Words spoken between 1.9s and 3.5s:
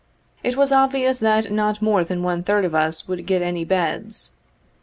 than one third of us would get